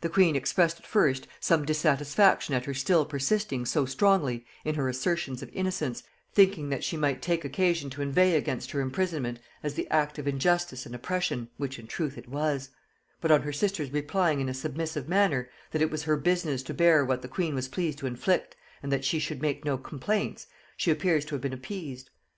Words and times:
The 0.00 0.08
queen 0.08 0.36
expressed 0.36 0.78
at 0.80 0.86
first 0.86 1.28
some 1.38 1.66
dissatisfaction 1.66 2.54
at 2.54 2.64
her 2.64 2.72
still 2.72 3.04
persisting 3.04 3.66
so 3.66 3.84
strongly 3.84 4.46
in 4.64 4.74
her 4.76 4.88
assertions 4.88 5.42
of 5.42 5.50
innocence, 5.52 6.02
thinking 6.32 6.70
that 6.70 6.82
she 6.82 6.96
might 6.96 7.20
take 7.20 7.44
occasion 7.44 7.90
to 7.90 8.00
inveigh 8.00 8.36
against 8.36 8.70
her 8.70 8.80
imprisonment 8.80 9.38
as 9.62 9.74
the 9.74 9.86
act 9.90 10.18
of 10.18 10.26
injustice 10.26 10.86
and 10.86 10.94
oppression 10.94 11.50
which 11.58 11.78
in 11.78 11.86
truth 11.86 12.16
it 12.16 12.26
was; 12.26 12.70
but 13.20 13.30
on 13.30 13.42
her 13.42 13.52
sister's 13.52 13.92
replying 13.92 14.40
in 14.40 14.48
a 14.48 14.54
submissive 14.54 15.10
manner, 15.10 15.50
that 15.72 15.82
it 15.82 15.90
was 15.90 16.04
her 16.04 16.16
business 16.16 16.62
to 16.62 16.72
bear 16.72 17.04
what 17.04 17.20
the 17.20 17.28
queen 17.28 17.54
was 17.54 17.68
pleased 17.68 17.98
to 17.98 18.06
inflict 18.06 18.56
and 18.82 18.90
that 18.90 19.04
she 19.04 19.18
should 19.18 19.42
make 19.42 19.62
no 19.66 19.76
complaints, 19.76 20.46
she 20.74 20.90
appears 20.90 21.22
to 21.26 21.34
have 21.34 21.42
been 21.42 21.52
appeased. 21.52 22.08